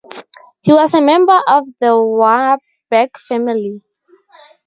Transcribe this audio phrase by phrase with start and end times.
[0.61, 3.83] He was a member of the Warburg family.